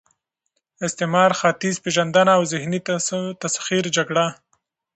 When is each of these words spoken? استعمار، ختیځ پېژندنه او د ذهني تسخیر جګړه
استعمار، 0.85 1.31
ختیځ 1.39 1.75
پېژندنه 1.83 2.31
او 2.37 2.43
د 2.45 2.49
ذهني 2.53 2.79
تسخیر 3.41 3.83
جګړه 3.97 4.25